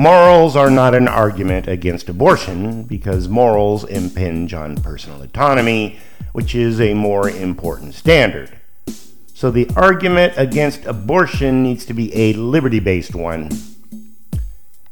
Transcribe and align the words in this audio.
Morals 0.00 0.56
are 0.56 0.70
not 0.70 0.94
an 0.94 1.06
argument 1.06 1.68
against 1.68 2.08
abortion 2.08 2.84
because 2.84 3.28
morals 3.28 3.84
impinge 3.84 4.54
on 4.54 4.76
personal 4.76 5.20
autonomy, 5.20 5.98
which 6.32 6.54
is 6.54 6.80
a 6.80 6.94
more 6.94 7.28
important 7.28 7.92
standard. 7.94 8.50
So 9.34 9.50
the 9.50 9.68
argument 9.76 10.32
against 10.38 10.86
abortion 10.86 11.62
needs 11.62 11.84
to 11.84 11.92
be 11.92 12.16
a 12.16 12.32
liberty 12.32 12.80
based 12.80 13.14
one. 13.14 13.50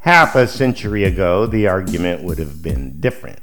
Half 0.00 0.34
a 0.34 0.46
century 0.46 1.04
ago, 1.04 1.46
the 1.46 1.68
argument 1.68 2.22
would 2.22 2.36
have 2.36 2.62
been 2.62 3.00
different. 3.00 3.40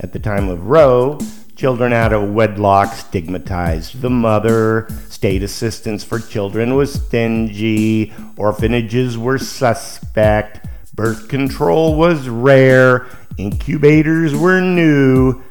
At 0.00 0.14
the 0.14 0.18
time 0.18 0.48
of 0.48 0.64
Roe, 0.64 1.18
children 1.56 1.92
out 1.92 2.14
of 2.14 2.30
wedlock 2.30 2.94
stigmatized 2.94 4.00
the 4.00 4.08
mother, 4.08 4.88
state 5.10 5.42
assistance 5.42 6.04
for 6.04 6.18
children 6.18 6.74
was 6.74 6.94
stingy, 6.94 8.14
orphanages 8.38 9.18
were 9.18 9.36
suspect, 9.36 10.61
birth 11.02 11.26
control 11.26 11.96
was 11.96 12.28
rare, 12.28 13.08
incubators 13.36 14.36
were 14.36 14.60
new, 14.60 15.42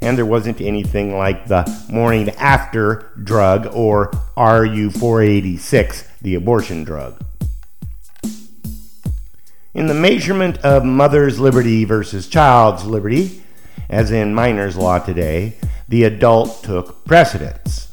and 0.00 0.18
there 0.18 0.26
wasn't 0.26 0.60
anything 0.60 1.16
like 1.16 1.46
the 1.46 1.64
morning 1.88 2.28
after 2.30 3.12
drug 3.22 3.68
or 3.72 4.10
RU486, 4.36 6.08
the 6.22 6.34
abortion 6.34 6.82
drug. 6.82 7.24
In 9.74 9.86
the 9.86 9.94
measurement 9.94 10.58
of 10.64 10.84
mother's 10.84 11.38
liberty 11.38 11.84
versus 11.84 12.26
child's 12.26 12.84
liberty, 12.84 13.44
as 13.88 14.10
in 14.10 14.34
minor's 14.34 14.76
law 14.76 14.98
today, 14.98 15.54
the 15.88 16.02
adult 16.02 16.64
took 16.64 17.04
precedence. 17.04 17.92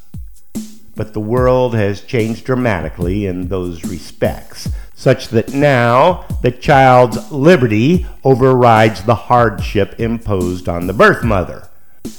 But 0.96 1.14
the 1.14 1.20
world 1.20 1.76
has 1.76 2.02
changed 2.02 2.44
dramatically 2.44 3.28
in 3.28 3.50
those 3.50 3.84
respects, 3.84 4.68
such 5.04 5.28
that 5.28 5.54
now 5.54 6.26
the 6.42 6.50
child's 6.50 7.30
liberty 7.30 8.08
overrides 8.24 9.04
the 9.04 9.14
hardship 9.14 10.00
imposed 10.00 10.70
on 10.70 10.88
the 10.88 10.94
birth 10.94 11.26
mother, 11.26 11.68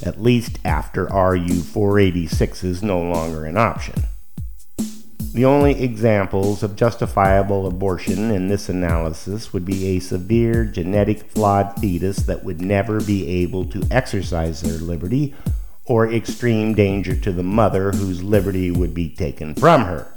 at 0.05 0.21
least 0.21 0.59
after 0.67 1.07
RU 1.07 1.63
486 1.63 2.63
is 2.63 2.83
no 2.83 3.01
longer 3.01 3.47
an 3.47 3.57
option. 3.57 3.95
The 5.33 5.47
only 5.47 5.83
examples 5.83 6.63
of 6.63 6.77
justifiable 6.77 7.67
abortion 7.67 8.31
in 8.31 8.49
this 8.49 8.69
analysis 8.69 9.55
would 9.55 9.65
be 9.65 9.87
a 9.87 10.01
severe 10.01 10.67
genetic 10.67 11.23
flawed 11.31 11.81
fetus 11.81 12.19
that 12.19 12.45
would 12.45 12.61
never 12.61 13.01
be 13.01 13.27
able 13.43 13.65
to 13.65 13.83
exercise 13.91 14.61
their 14.61 14.75
liberty, 14.75 15.35
or 15.87 16.13
extreme 16.13 16.75
danger 16.75 17.17
to 17.17 17.33
the 17.33 17.43
mother 17.43 17.93
whose 17.93 18.23
liberty 18.23 18.71
would 18.71 18.93
be 18.93 19.09
taken 19.09 19.55
from 19.55 19.87
her. 19.87 20.14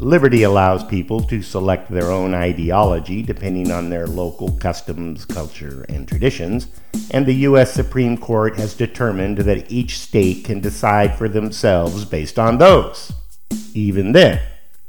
Liberty 0.00 0.44
allows 0.44 0.84
people 0.84 1.20
to 1.22 1.42
select 1.42 1.90
their 1.90 2.12
own 2.12 2.32
ideology 2.32 3.20
depending 3.20 3.72
on 3.72 3.90
their 3.90 4.06
local 4.06 4.52
customs, 4.52 5.24
culture, 5.24 5.84
and 5.88 6.06
traditions, 6.06 6.68
and 7.10 7.26
the 7.26 7.34
U.S. 7.34 7.72
Supreme 7.72 8.16
Court 8.16 8.56
has 8.58 8.74
determined 8.74 9.38
that 9.38 9.72
each 9.72 9.98
state 9.98 10.44
can 10.44 10.60
decide 10.60 11.18
for 11.18 11.28
themselves 11.28 12.04
based 12.04 12.38
on 12.38 12.58
those. 12.58 13.12
Even 13.74 14.12
then, 14.12 14.40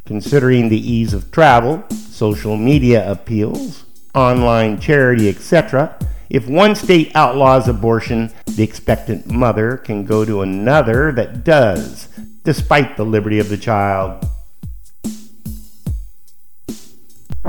considering 0.06 0.70
the 0.70 0.92
ease 0.92 1.16
of 1.16 1.32
travel, 1.32 1.84
social 1.90 2.56
media 2.56 3.10
appeals, 3.12 3.86
online 4.14 4.80
charity, 4.80 5.28
etc., 5.28 5.98
if 6.30 6.48
one 6.48 6.76
state 6.76 7.16
outlaws 7.16 7.68
abortion, 7.68 8.32
the 8.46 8.62
expectant 8.62 9.26
mother 9.26 9.78
can 9.78 10.06
go 10.06 10.24
to 10.24 10.44
another 10.44 11.12
that 11.14 11.44
does, 11.44 12.10
despite 12.44 12.96
the 12.96 13.06
liberty 13.06 13.40
of 13.40 13.50
the 13.50 13.58
child. 13.58 14.24